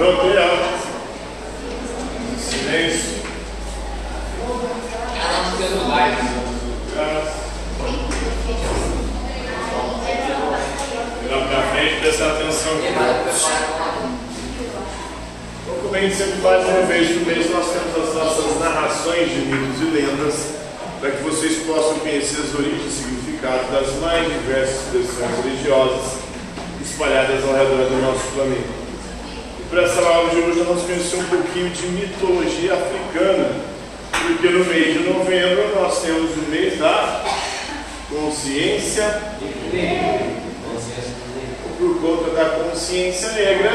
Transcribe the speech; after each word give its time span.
Leão. 0.00 0.80
Silêncio. 2.38 3.20
Ela 5.14 5.42
não 5.42 5.56
tendo 5.58 5.88
live. 5.88 6.22
Virar 11.22 11.48
pra 11.48 11.62
frente, 11.74 12.00
prestar 12.00 12.28
atenção 12.28 12.72
Como 15.66 15.88
bem 15.90 16.10
sempre 16.10 16.40
faz 16.40 16.66
uma 16.66 16.86
vez 16.86 17.08
por 17.10 17.26
mês, 17.26 17.50
nós 17.50 17.66
temos 17.70 18.08
as 18.08 18.14
nossas 18.14 18.58
narrações 18.58 19.28
de 19.28 19.40
mitos 19.40 19.82
e 19.82 19.84
lendas, 19.84 20.46
para 20.98 21.10
que 21.10 21.22
vocês 21.22 21.58
possam 21.66 21.98
conhecer 21.98 22.40
as 22.40 22.54
origens 22.54 22.86
e 22.86 22.90
significados 22.90 23.70
das 23.70 23.94
mais 24.00 24.26
diversas 24.26 24.94
expressões 24.94 25.44
religiosas 25.44 26.12
espalhadas 26.80 27.44
ao 27.44 27.52
redor 27.52 27.86
do 27.90 28.00
nosso 28.02 28.26
planeta. 28.34 28.79
Para 29.70 29.82
essa 29.82 30.00
aula 30.00 30.30
de 30.30 30.38
hoje 30.38 30.58
nós 30.58 30.66
vamos 30.66 30.82
conhecer 30.82 31.16
um 31.16 31.24
pouquinho 31.26 31.70
de 31.70 31.86
mitologia 31.86 32.74
africana, 32.74 33.52
porque 34.10 34.48
no 34.48 34.64
mês 34.64 34.94
de 34.94 35.08
novembro 35.08 35.80
nós 35.80 36.02
temos 36.02 36.32
o 36.32 36.50
mês 36.50 36.76
da 36.76 37.22
consciência, 38.08 39.22
por 41.78 42.00
conta 42.00 42.30
da 42.32 42.46
consciência 42.46 43.30
negra, 43.30 43.70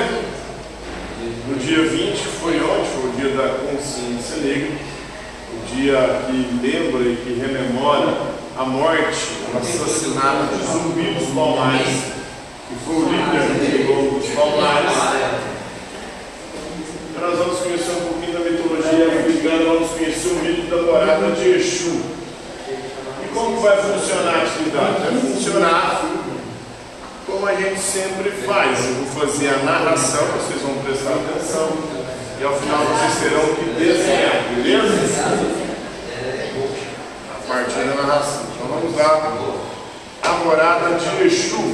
no 1.47 1.55
dia 1.59 1.87
20 1.87 2.17
foi 2.41 2.59
ontem, 2.59 2.99
o 3.01 3.13
dia 3.15 3.29
da 3.29 3.55
consciência 3.59 4.35
negra, 4.43 4.71
o 5.53 5.75
dia 5.75 6.23
que 6.27 6.59
lembra 6.61 7.03
e 7.03 7.15
que 7.23 7.39
rememora 7.39 8.17
a 8.57 8.65
morte, 8.65 9.29
o 9.53 9.57
assassinato 9.57 10.57
de 10.57 10.65
Zumbi 10.65 11.13
dos 11.13 11.29
Palmares, 11.33 11.87
que 12.67 12.75
foi 12.85 12.95
o 12.95 13.07
líder 13.07 13.85
do 13.85 14.35
Palmares. 14.35 15.55
Então 17.25 17.37
nós 17.37 17.47
vamos 17.47 17.59
conhecer 17.61 17.91
um 17.91 18.05
pouquinho 18.05 18.33
da 18.33 18.39
mitologia 18.51 19.07
africana, 19.07 19.63
vamos 19.65 19.89
conhecer 19.91 20.27
o 20.27 20.35
mito 20.35 20.75
da 20.75 20.81
morada 20.83 21.31
de 21.31 21.49
Exu. 21.55 22.01
E 23.23 23.27
como 23.33 23.61
vai 23.61 23.77
funcionar 23.77 24.35
a 24.35 24.43
atividade? 24.43 25.01
Vai 25.01 25.33
funcionar 25.33 26.05
como 27.25 27.47
a 27.47 27.55
gente 27.55 27.79
sempre 27.79 28.29
faz. 28.45 28.85
Eu 28.85 28.93
vou 28.93 29.25
fazer 29.25 29.49
a 29.49 29.57
narração, 29.63 30.23
vocês 30.37 30.61
vão 30.61 30.75
prestar 30.83 31.13
atenção. 31.15 31.71
E 32.39 32.43
ao 32.43 32.53
final 32.59 32.85
vocês 32.85 33.15
terão 33.23 33.55
que 33.55 33.71
desenhar, 33.71 34.43
beleza? 34.53 35.25
A 37.33 37.47
partir 37.47 37.85
da 37.85 38.03
narração. 38.03 38.43
Então 38.55 38.67
vamos 38.67 38.95
lá. 38.95 39.33
A 40.21 40.33
morada 40.45 40.95
de 40.99 41.25
Exu. 41.25 41.73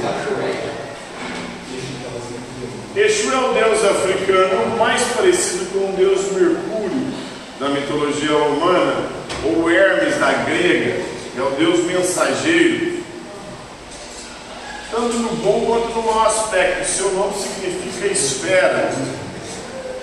Exu 2.94 3.32
é 3.32 3.36
o 3.38 3.52
deus 3.52 3.84
africano 3.84 4.76
mais 4.76 5.02
parecido 5.16 5.66
com 5.72 5.90
o 5.90 5.96
deus 5.96 6.32
Mercúrio 6.32 7.12
da 7.58 7.68
mitologia 7.68 8.32
romana, 8.32 8.96
ou 9.44 9.70
Hermes 9.70 10.18
da 10.18 10.32
grega, 10.32 11.00
é 11.36 11.40
o 11.40 11.50
deus 11.52 11.84
mensageiro 11.84 12.92
tanto 14.92 15.16
no 15.16 15.30
bom 15.36 15.64
quanto 15.64 15.88
no 15.96 16.02
mau 16.02 16.26
aspecto. 16.26 16.84
Seu 16.84 17.10
nome 17.12 17.32
significa 17.32 18.06
esfera. 18.08 18.92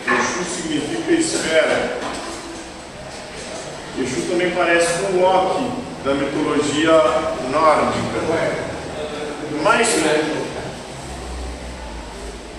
Exu 0.07 0.43
significa 0.55 1.11
esfera. 1.11 1.99
Exu 3.99 4.21
também 4.31 4.49
parece 4.49 4.87
com 4.93 5.19
Loki 5.19 5.71
da 6.03 6.15
mitologia 6.15 6.91
nórdica. 7.51 8.19
Mas, 9.61 9.87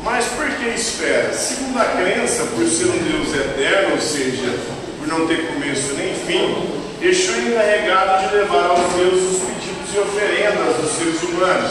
mas 0.03 0.25
por 0.27 0.49
que 0.49 0.69
esfera? 0.69 1.33
Segundo 1.33 1.79
a 1.79 1.85
crença, 1.85 2.45
por 2.55 2.67
ser 2.67 2.87
um 2.87 2.99
Deus 2.99 3.35
eterno, 3.35 3.93
ou 3.93 4.01
seja, 4.01 4.55
por 4.99 5.09
não 5.09 5.27
ter 5.27 5.47
começo 5.49 5.95
nem 5.95 6.15
fim, 6.15 6.81
Exu 7.03 7.33
é 7.33 7.49
encarregado 7.49 8.29
de 8.29 8.37
levar 8.37 8.67
aos 8.67 8.93
deuses 8.93 9.33
os 9.33 9.39
pedidos 9.39 9.95
e 9.95 9.99
oferendas 9.99 10.77
dos 10.77 10.93
seres 10.93 11.23
humanos. 11.23 11.71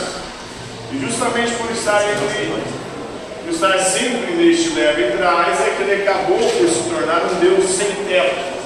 E 0.92 1.00
justamente 1.00 1.52
por 1.54 1.72
estar, 1.72 2.02
entre, 2.04 2.52
por 3.44 3.54
estar 3.54 3.78
sempre 3.78 4.32
neste 4.34 4.70
leve 4.70 5.02
e 5.02 5.06
é 5.06 5.76
que 5.78 5.84
ele 5.84 6.02
acabou 6.02 6.38
por 6.38 6.68
se 6.68 6.90
tornar 6.90 7.24
um 7.26 7.40
Deus 7.40 7.70
sem 7.70 7.88
teto. 8.08 8.60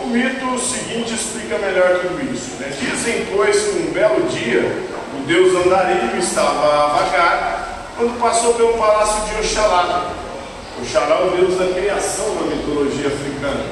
O 0.00 0.06
mito 0.06 0.58
seguinte 0.58 1.14
explica 1.14 1.58
melhor 1.58 2.00
tudo 2.00 2.30
isso. 2.30 2.50
Né? 2.60 2.70
Dizem, 2.78 3.26
pois, 3.34 3.56
que 3.56 3.78
um 3.78 3.90
belo 3.90 4.28
dia, 4.28 4.70
o 5.24 5.26
Deus 5.26 5.66
andarilho 5.66 6.18
estava 6.18 6.84
a 6.84 6.86
vagar 6.88 7.88
quando 7.96 8.20
passou 8.20 8.52
pelo 8.54 8.74
palácio 8.74 9.22
de 9.22 9.40
Oxalá. 9.40 10.10
Oxalá 10.82 11.20
é 11.20 11.24
o 11.24 11.30
Deus 11.30 11.58
da 11.58 11.66
criação 11.72 12.34
na 12.34 12.54
mitologia 12.54 13.06
africana, 13.06 13.64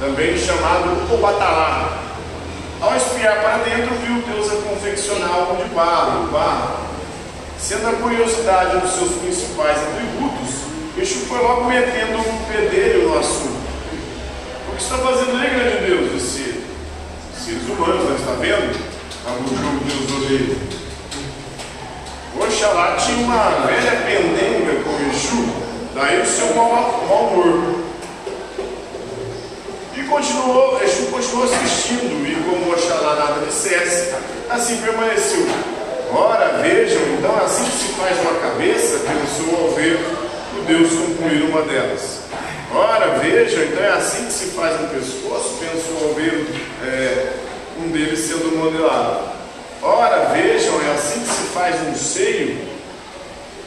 também 0.00 0.36
chamado 0.38 1.12
Obatalá. 1.12 1.98
Ao 2.80 2.96
espiar 2.96 3.42
para 3.42 3.58
dentro, 3.64 3.94
viu 3.96 4.22
Deus 4.22 4.50
a 4.50 4.68
confeccionar 4.68 5.30
algo 5.30 5.62
de 5.62 5.68
barro, 5.74 6.28
barro. 6.28 6.84
Sendo 7.58 7.88
a 7.88 7.92
curiosidade 7.92 8.76
um 8.76 8.80
dos 8.80 8.92
seus 8.92 9.12
principais 9.16 9.76
atributos, 9.76 10.64
Exu 10.96 11.26
foi 11.26 11.38
logo 11.38 11.64
metendo 11.64 12.18
um 12.18 12.44
pedelho 12.44 13.08
no 13.10 13.18
assunto. 13.18 13.64
O 14.68 14.76
que 14.76 14.82
está 14.82 14.96
fazendo 14.98 15.36
aí, 15.38 15.50
grande 15.50 15.86
Deus? 15.86 16.14
Esse, 16.16 16.64
seres 17.44 17.68
humanos, 17.68 18.20
está 18.20 18.32
vendo? 18.40 18.83
O 19.26 19.56
jogo 19.56 19.80
Deus 19.86 20.28
Rei. 20.28 20.58
Oxalá 22.38 22.96
tinha 22.96 23.24
uma 23.24 23.66
velha 23.66 24.02
pendenga 24.04 24.82
com 24.84 25.08
Exu, 25.08 25.48
daí 25.94 26.20
o 26.20 26.26
seu 26.26 26.54
mau, 26.54 27.06
mau 27.08 27.28
humor. 27.28 27.84
E 29.96 30.02
continuou, 30.02 30.78
Exu 30.82 31.06
continuou 31.06 31.44
assistindo, 31.44 32.26
e 32.28 32.34
como 32.44 32.70
Oxalá 32.74 33.14
nada 33.14 33.46
dissesse, 33.46 34.14
assim 34.50 34.76
permaneceu. 34.82 35.46
Ora, 36.12 36.58
vejam, 36.60 37.00
então 37.18 37.34
assim 37.42 37.64
que 37.64 37.78
se 37.78 37.92
faz 37.94 38.20
uma 38.20 38.34
cabeça, 38.40 38.98
pensou 38.98 39.64
ao 39.64 39.70
ver 39.70 40.04
o 40.58 40.64
Deus 40.66 40.90
concluir 40.92 41.44
uma 41.44 41.62
delas. 41.62 42.20
Ora, 42.74 43.18
vejam, 43.20 43.64
então 43.64 43.82
é 43.82 43.92
assim 43.92 44.26
que 44.26 44.32
se 44.32 44.44
faz 44.50 44.78
um 44.82 44.88
pescoço, 44.88 45.58
pensou 45.60 46.08
ao 46.08 46.14
ver 46.14 46.46
é, 46.82 47.43
um 47.84 47.90
deles 47.90 48.20
sendo 48.20 48.56
modelado. 48.56 49.28
Ora, 49.82 50.30
vejam, 50.32 50.80
é 50.82 50.94
assim 50.94 51.20
que 51.20 51.26
se 51.26 51.42
faz 51.52 51.76
um 51.86 51.94
seio, 51.94 52.58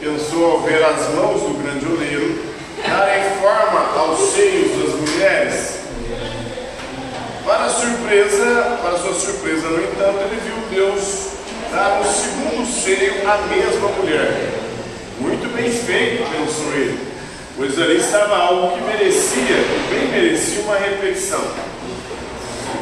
pensou 0.00 0.52
ao 0.52 0.60
ver 0.62 0.82
as 0.84 1.14
mãos 1.14 1.40
do 1.42 1.62
grande 1.62 1.86
oleiro 1.86 2.38
darem 2.86 3.22
forma 3.40 3.80
aos 3.96 4.18
seios 4.30 4.70
das 4.82 5.00
mulheres. 5.00 5.78
Para 7.44 7.68
surpresa, 7.68 8.78
para 8.82 8.98
sua 8.98 9.14
surpresa, 9.14 9.68
no 9.68 9.82
entanto, 9.82 10.18
ele 10.20 10.40
viu 10.44 10.84
Deus 10.84 11.28
dar 11.72 12.00
um 12.00 12.04
segundo 12.04 12.66
seio 12.66 13.28
à 13.28 13.38
mesma 13.46 13.88
mulher. 13.88 14.52
Muito 15.20 15.54
bem 15.54 15.70
feito, 15.70 16.24
pensou 16.30 16.72
ele, 16.74 16.98
pois 17.56 17.80
ali 17.80 17.96
estava 17.96 18.36
algo 18.36 18.76
que 18.76 18.84
merecia, 18.84 19.42
que 19.44 19.94
bem 19.94 20.08
merecia 20.08 20.60
uma 20.62 20.76
repetição. 20.76 21.42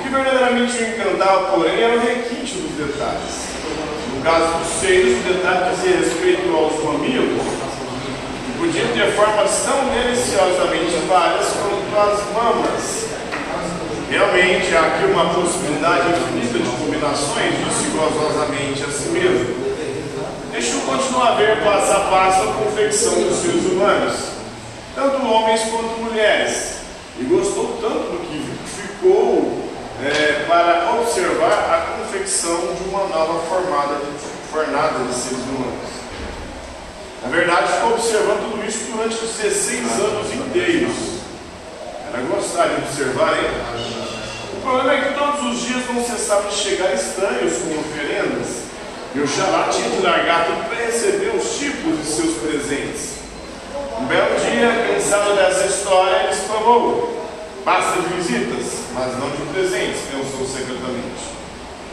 Que 0.07 0.15
verdadeiramente 0.15 0.79
o 0.79 0.87
encantava, 0.87 1.51
porém, 1.51 1.83
era 1.83 1.97
o 1.97 1.99
requinte 1.99 2.55
dos 2.59 2.87
detalhes. 2.87 3.51
No 4.15 4.23
caso 4.23 4.59
dos 4.59 4.69
seios, 4.79 5.19
o 5.19 5.23
detalhe 5.33 5.75
dizia 5.75 5.97
respeito 5.99 6.55
aos 6.55 6.85
mamilos, 6.85 7.43
que 7.43 8.53
podiam 8.57 8.87
ter 8.95 9.17
formas 9.17 9.65
tão 9.65 9.85
deliciosamente 9.91 10.95
várias 11.09 11.49
quanto 11.55 11.99
as 11.99 12.23
mamas. 12.33 13.07
Realmente 14.09 14.77
há 14.77 14.81
aqui 14.83 15.07
uma 15.07 15.35
possibilidade 15.35 16.11
infinita 16.11 16.59
de 16.61 16.77
combinações, 16.77 17.55
disse 17.67 17.91
gozosamente 17.91 18.85
a 18.85 18.89
si 18.89 19.09
mesmo. 19.09 19.57
Exu 20.57 20.81
continua 20.83 21.31
a 21.31 21.35
ver 21.35 21.65
passo 21.65 21.91
a 21.91 22.01
passo 22.05 22.49
a 22.49 22.53
confecção 22.53 23.15
dos 23.25 23.39
seres 23.39 23.65
humanos, 23.73 24.15
tanto 24.95 25.27
homens 25.27 25.63
quanto 25.63 26.01
mulheres, 26.01 26.77
e 27.19 27.25
gostou 27.25 27.77
tanto 27.81 28.13
do 28.13 28.19
que 28.29 28.57
ficou 28.69 29.46
é, 30.05 30.45
para 30.47 30.93
observar 30.93 31.53
a 31.73 31.99
confecção 31.99 32.75
de 32.75 32.89
uma 32.89 33.07
nova 33.07 33.41
formada 33.47 33.95
de, 33.95 34.53
fornada 34.53 35.05
de 35.05 35.15
seres 35.15 35.39
humanos. 35.45 35.97
Na 37.23 37.29
verdade, 37.29 37.73
ficou 37.73 37.93
observando 37.95 38.51
tudo 38.51 38.67
isso 38.67 38.91
durante 38.93 39.17
16 39.17 40.01
anos 40.01 40.35
inteiros. 40.35 40.97
Era 42.13 42.23
gostar 42.23 42.69
de 42.69 42.75
observar, 42.83 43.39
hein? 43.39 43.51
O 44.53 44.61
problema 44.61 44.93
é 44.93 45.01
que 45.01 45.19
todos 45.19 45.43
os 45.53 45.61
dias 45.67 45.83
não 45.89 46.05
cessavam 46.05 46.49
de 46.49 46.55
chegar 46.55 46.95
estranhos 46.95 47.55
com 47.59 47.81
oferendas. 47.81 48.67
E 49.15 49.21
o 49.21 49.27
Xalá 49.27 49.69
tinha 49.71 49.89
de 49.89 50.03
largar 50.03 50.45
tudo 50.45 50.69
para 50.69 50.85
receber 50.85 51.35
os 51.35 51.57
tipos 51.59 51.99
de 51.99 52.05
seus 52.05 52.37
presentes. 52.37 53.17
Um 53.99 54.05
belo 54.05 54.39
dia, 54.41 54.93
cansado 54.93 55.35
dessa 55.37 55.67
história, 55.67 56.25
ele 56.25 56.33
exclamou: 56.33 57.16
Basta 57.67 58.01
de 58.01 58.15
visitas, 58.15 58.85
mas 58.95 59.19
não 59.19 59.29
de 59.29 59.43
presentes, 59.53 60.03
pensou 60.09 60.47
secretamente. 60.47 61.35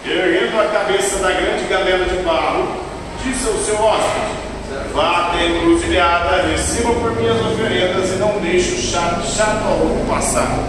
Erguendo 0.05 0.61
a 0.61 0.65
cabeça 0.65 1.17
da 1.17 1.31
grande 1.31 1.63
gamela 1.63 2.05
de 2.05 2.17
barro, 2.17 2.77
disse 3.23 3.47
ao 3.47 3.55
seu 3.55 3.83
hóspede: 3.83 4.93
Vá 4.93 5.29
até 5.29 5.39
a 5.39 5.47
encruzilhada, 5.47 6.43
receba 6.43 6.93
por 6.93 7.15
minhas 7.15 7.43
oferendas 7.43 8.07
e 8.11 8.17
não 8.17 8.39
deixe 8.39 8.75
o 8.75 8.77
chato, 8.77 9.25
chato 9.25 9.65
algum 9.65 10.05
passar. 10.05 10.59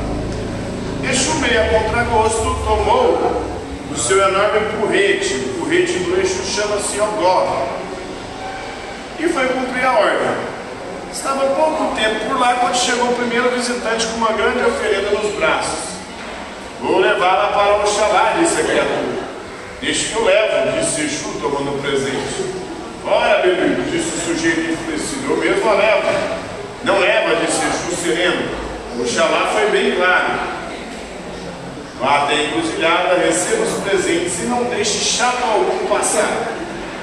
Exu 1.06 1.34
meio 1.34 1.60
a 1.60 1.68
contragosto 1.68 2.56
tomou 2.64 3.42
o 3.92 3.96
seu 3.98 4.26
enorme 4.26 4.60
porrete, 4.80 5.34
o 5.34 5.60
porrete 5.60 5.98
do 5.98 6.18
Exu 6.18 6.42
chama-se 6.46 6.98
Ogó, 6.98 7.68
e 9.20 9.28
foi 9.28 9.48
cumprir 9.48 9.84
a 9.84 9.98
ordem. 9.98 10.53
Estava 11.14 11.46
pouco 11.54 11.94
tempo 11.94 12.26
por 12.26 12.40
lá 12.40 12.56
quando 12.56 12.74
chegou 12.74 13.08
o 13.08 13.14
primeiro 13.14 13.48
visitante 13.50 14.04
com 14.08 14.16
uma 14.16 14.32
grande 14.32 14.64
oferenda 14.64 15.10
nos 15.12 15.32
braços. 15.36 15.94
Vou 16.80 16.98
levá-la 16.98 17.52
para 17.52 17.76
Oxalá, 17.76 18.34
disse 18.40 18.60
a 18.60 18.64
criatura. 18.64 19.22
Deixe 19.80 20.08
que 20.08 20.16
eu 20.16 20.24
levo, 20.24 20.72
disse 20.72 21.02
Exu, 21.02 21.38
tomando 21.40 21.76
o 21.76 21.80
presente. 21.80 22.52
Ora, 23.06 23.42
bebê, 23.42 23.80
disse 23.92 24.08
o 24.08 24.26
sujeito 24.26 24.72
enfurecido, 24.72 25.30
eu 25.30 25.36
mesmo 25.36 25.70
a 25.70 25.74
levo. 25.74 26.08
Não 26.82 26.98
leva, 26.98 27.36
disse 27.36 27.60
Exu 27.64 28.02
sereno. 28.02 28.50
Oxalá 29.00 29.50
foi 29.52 29.70
bem 29.70 29.94
claro. 29.94 30.40
Vá 32.00 32.24
até 32.24 32.42
encruzilhada, 32.42 33.14
receba 33.24 33.62
os 33.62 33.84
presentes 33.84 34.40
e 34.40 34.46
não 34.46 34.64
deixe 34.64 34.98
chato 34.98 35.44
algum 35.44 35.86
passar. 35.86 36.48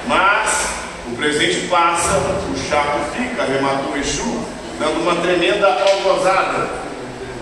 Mas 0.05 0.80
o 1.11 1.15
presente 1.15 1.67
passa, 1.67 2.17
o 2.17 2.69
chato 2.69 3.11
fica, 3.15 3.43
arrematou 3.43 3.97
Exu, 3.97 4.45
dando 4.79 5.01
uma 5.01 5.15
tremenda 5.15 5.67
algozada. 5.67 6.69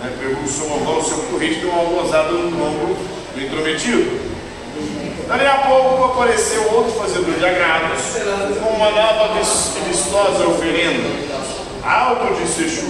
Né? 0.01 0.12
Pegou 0.19 0.44
o 0.44 0.48
seu 0.48 0.74
avô, 0.74 1.00
o 1.00 1.04
seu 1.04 1.18
corrente, 1.25 1.60
deu 1.60 1.69
uma 1.69 1.81
algozada 1.81 2.31
no 2.31 2.66
ombro 2.66 2.98
do 3.36 3.42
intrometido. 3.42 4.30
Dali 5.27 5.45
a 5.45 5.60
pouco 5.60 6.06
apareceu 6.06 6.63
outro 6.74 6.92
fazedor 6.94 7.36
de 7.36 7.45
agrados, 7.45 8.00
com 8.60 8.69
uma 8.69 8.89
nova 8.89 9.39
e 9.39 9.89
vistosa 9.89 10.48
oferenda. 10.48 11.07
Algo 11.83 12.36
disse 12.36 12.63
Exu. 12.63 12.88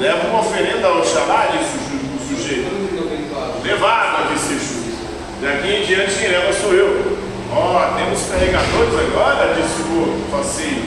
Leva 0.00 0.28
uma 0.28 0.40
oferenda 0.40 0.88
ao 0.88 0.98
Oxalá, 0.98 1.48
disse 1.52 1.78
o 1.78 2.36
sujeito. 2.36 3.62
Levada, 3.62 4.34
disse 4.34 4.54
Exu. 4.54 4.78
Daqui 5.40 5.68
em 5.68 5.86
diante 5.86 6.14
quem 6.18 6.28
leva 6.28 6.52
sou 6.52 6.72
eu. 6.72 7.18
Ó, 7.50 7.76
oh, 7.76 7.96
temos 7.96 8.28
carregadores 8.28 8.94
agora, 9.08 9.54
o 9.90 10.30
facinho. 10.30 10.86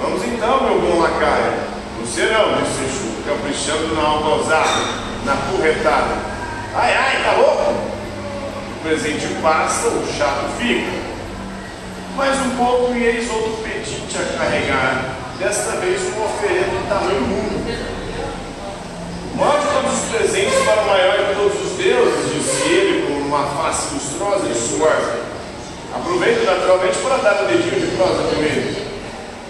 Vamos 0.00 0.22
então, 0.24 0.62
meu 0.64 0.80
bom 0.80 1.00
lacaio. 1.00 1.54
Você 2.00 2.26
não, 2.26 2.62
disse 2.62 2.84
Exu, 2.84 3.12
caprichando 3.26 3.94
na 3.94 4.02
algozada, 4.02 4.84
na 5.24 5.34
porretada. 5.36 6.16
Ai, 6.74 6.94
ai, 6.94 7.24
tá 7.24 7.32
louco? 7.32 7.72
O 7.72 8.80
presente 8.82 9.26
passa, 9.42 9.88
o 9.88 10.06
chato 10.16 10.48
fica. 10.58 10.90
Mais 12.16 12.38
um 12.40 12.50
pouco 12.56 12.94
e 12.94 13.04
eis 13.04 13.30
outro 13.30 13.62
pedinte 13.62 14.16
a 14.16 14.38
carregar. 14.38 15.16
Desta 15.38 15.76
vez 15.76 16.02
uma 16.14 16.26
oferenda 16.26 16.66
do 16.66 16.88
tamanho 16.88 17.20
mundo. 17.20 17.58
Mande 19.36 19.66
todos 19.72 20.02
os 20.02 20.16
presentes 20.16 20.58
para 20.64 20.82
o 20.82 20.86
maior 20.86 21.16
de 21.16 21.34
todos 21.34 21.70
os 21.70 21.78
deuses, 21.78 22.34
disse 22.34 22.68
ele 22.68 23.06
com 23.06 23.28
uma 23.28 23.46
face 23.46 23.94
lustrosa 23.94 24.48
e 24.48 24.54
suor. 24.54 25.27
Aproveito 26.08 26.46
naturalmente 26.46 26.98
para 27.00 27.16
dar 27.18 27.42
um 27.42 27.46
dedinho 27.48 27.80
de 27.80 27.94
prosa 27.94 28.22
primeiro. 28.30 28.76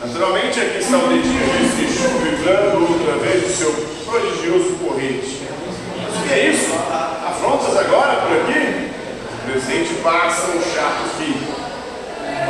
Naturalmente 0.04 0.58
aqui 0.58 0.78
está 0.78 0.96
o 0.96 1.06
dedinho 1.06 1.46
desse 1.54 1.84
Exu 1.84 2.08
vibrando 2.18 2.82
outra 2.82 3.14
vez 3.18 3.46
o 3.46 3.56
seu 3.56 3.72
prodigioso 4.04 4.74
corrente. 4.82 5.46
Mas 6.02 6.16
o 6.18 6.26
que 6.26 6.34
é 6.34 6.48
isso? 6.48 6.74
Afrontas 6.74 7.76
agora 7.76 8.22
por 8.22 8.32
aqui? 8.38 8.90
O 8.90 9.52
presente 9.52 9.94
passa, 10.02 10.48
o 10.50 10.60
chato 10.74 11.06
fica. 11.16 11.54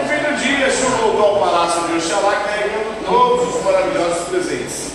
No 0.00 0.08
fim 0.08 0.24
do 0.24 0.42
dia, 0.42 0.68
Exu 0.68 0.88
voltou 0.88 1.26
ao 1.26 1.40
palácio 1.40 1.82
de 1.82 1.98
Oxalá 1.98 2.46
carregando 2.46 3.04
todos 3.04 3.56
os 3.56 3.62
maravilhosos 3.62 4.28
presentes. 4.28 4.92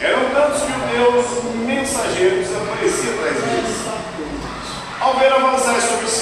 Eram 0.00 0.30
tantos 0.30 0.62
que 0.62 0.72
o 0.72 0.80
Deus 0.96 1.26
mensageiro 1.56 2.36
desaparecia 2.36 3.10
atrás 3.12 3.36
deles. 3.36 3.76
Ao 4.98 5.14
ver 5.18 5.30
avançar 5.30 5.76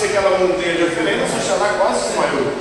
sobre 0.05 0.09
si 0.09 0.17
aquela 0.17 0.39
montanha 0.39 0.75
de 0.75 0.85
oferendas, 0.85 1.31
Oxalá 1.35 1.75
quase 1.79 2.09
desmaiou. 2.09 2.53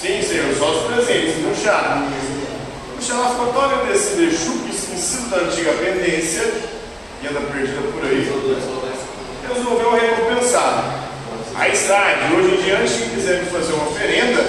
Sim, 0.00 0.22
Senhor, 0.22 0.54
só 0.56 0.70
os 0.70 0.92
presentes, 0.92 1.42
no 1.42 1.54
chá. 1.54 2.02
Oxalá 2.96 3.30
ficou 3.30 3.52
tão 3.52 3.64
agradecido 3.64 4.22
e 4.22 4.26
Exu, 4.26 4.60
esquecido 4.68 5.30
da 5.30 5.36
antiga 5.38 5.72
pendência, 5.72 6.52
e 7.22 7.26
anda 7.28 7.40
perdida 7.52 7.80
por 7.92 8.04
aí, 8.04 8.30
resolveu 9.48 9.92
recompensar. 9.92 11.04
Aí 11.56 11.72
está, 11.72 12.12
de 12.12 12.34
hoje 12.34 12.54
em 12.54 12.62
diante, 12.62 12.98
quem 12.98 13.08
quiser 13.10 13.44
fazer 13.46 13.72
uma 13.72 13.88
oferenda, 13.88 14.42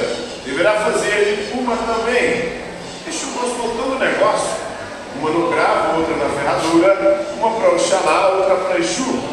deverá 0.46 0.74
fazer 0.82 1.50
uma 1.54 1.76
também. 1.78 2.60
Exu 3.08 3.28
gostou 3.34 3.76
tanto 3.76 3.90
do 3.90 4.00
negócio 4.00 4.60
uma 5.20 5.32
no 5.32 5.52
cravo, 5.52 6.00
outra 6.00 6.16
na 6.16 6.30
ferradura, 6.30 7.26
uma 7.38 7.52
para 7.60 7.70
Oxalá, 7.72 8.30
outra 8.38 8.56
para 8.56 8.80
Exu. 8.80 9.29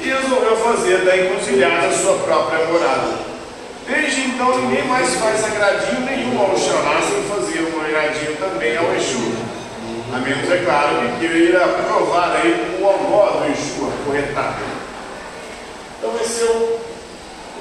E 0.00 0.04
resolveu 0.04 0.56
fazer 0.56 0.98
da 0.98 1.16
encruzilhada 1.16 1.92
sua 1.92 2.14
própria 2.18 2.64
morada. 2.66 3.18
Desde 3.88 4.20
então 4.20 4.56
ninguém 4.60 4.84
mais 4.84 5.14
faz 5.14 5.44
agradinho 5.44 6.02
nenhum 6.02 6.38
ao 6.38 6.52
Oxalá 6.52 7.00
sem 7.00 7.22
fazer 7.22 7.74
um 7.74 7.80
agradinho 7.80 8.36
também 8.36 8.76
ao 8.76 8.94
Exu. 8.94 9.32
A 10.12 10.18
menos, 10.18 10.50
é 10.50 10.58
claro, 10.58 11.00
que 11.18 11.26
queira 11.26 11.66
provar 11.66 12.36
aí 12.36 12.78
o 12.80 12.86
algó 12.86 13.40
do 13.40 13.50
Exu, 13.50 13.88
acorretado. 13.88 14.62
Então 15.98 16.14
esse 16.22 16.42
é 16.42 16.46
o 16.46 16.80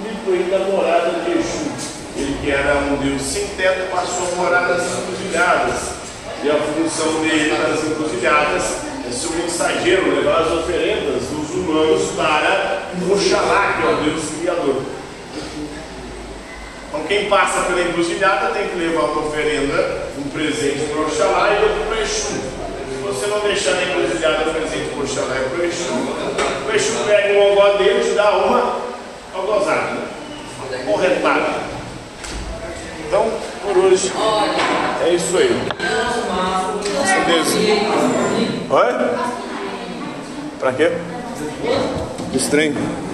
mito 0.01 0.31
aí 0.31 0.47
da 0.51 0.59
morada 0.59 1.11
de 1.23 1.31
Exu. 1.31 1.71
Ele 2.17 2.37
que 2.41 2.51
era 2.51 2.75
um 2.75 2.97
Deus 2.97 3.21
sem 3.21 3.47
teto 3.57 3.89
passou 3.89 4.27
a 4.27 4.35
morar 4.35 4.61
nas 4.67 4.83
encruzilhadas 4.83 5.97
e 6.43 6.49
a 6.49 6.55
função 6.55 7.21
dele 7.21 7.57
nas 7.57 7.83
encruzilhadas 7.83 8.63
é 9.07 9.11
ser 9.11 9.27
o 9.27 9.31
mensageiro, 9.33 10.15
levar 10.15 10.41
as 10.41 10.51
oferendas 10.51 10.96
humanos 11.67 12.11
para 12.15 12.87
Oxalá, 13.11 13.73
que 13.73 13.87
é 13.87 13.91
o 13.91 13.95
Deus 13.97 14.23
Criador. 14.39 14.81
Então 16.87 17.03
quem 17.03 17.29
passa 17.29 17.61
pela 17.61 17.81
encruzilhada 17.81 18.53
tem 18.53 18.69
que 18.69 18.77
levar 18.77 19.03
uma 19.03 19.27
oferenda, 19.27 20.07
um 20.17 20.29
presente 20.29 20.89
para 20.91 21.01
Oxalá 21.01 21.49
e 21.53 21.63
outro 21.63 21.83
para 21.89 22.01
Exu. 22.01 22.33
Se 22.89 23.03
você 23.03 23.27
não 23.27 23.39
deixar 23.41 23.71
na 23.71 23.83
encruzilhada 23.83 24.51
presente 24.51 24.89
para 24.89 25.03
Oxalá 25.03 25.35
e 25.35 25.49
para 25.49 25.65
Exu, 25.65 25.93
o 25.93 26.75
Exu 26.75 27.03
pega 27.05 27.39
o 27.39 27.49
algó 27.49 27.77
dele 27.77 27.99
e 27.99 28.09
te 28.09 28.15
dá 28.15 28.31
uma 28.37 28.79
algozada, 29.33 29.91
né? 29.91 30.07
corretada. 30.85 31.67
Então, 33.07 33.31
por 33.61 33.77
hoje, 33.77 34.11
é 35.05 35.09
isso 35.09 35.37
aí. 35.37 35.67
Oi? 38.69 39.17
Pra 40.59 40.73
quê? 40.73 40.91
Estranho. 42.35 42.75